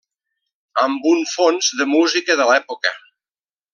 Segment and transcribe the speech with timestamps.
[0.83, 2.95] Amb un fons de música de l'època.